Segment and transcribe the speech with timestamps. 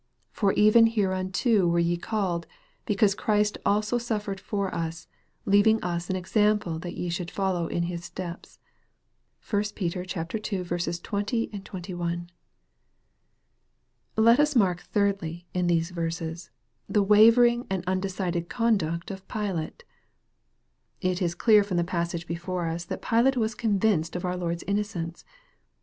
[0.31, 2.47] For even hereunto were ye called,
[2.87, 5.07] because Christ also suffered for us,
[5.45, 8.57] leaving us an example that ye should follow His steps."
[9.47, 9.95] (1 Pet.
[9.95, 10.63] ii.
[10.63, 12.29] 20, 21.)
[14.17, 16.49] Let us mark, thirdly, in these verses,
[16.89, 19.83] the wavering and undecided conduct of Pilate.
[20.99, 24.63] It is clear from the passage before us that Pilate was convinced of our Lord's
[24.63, 25.23] innocence.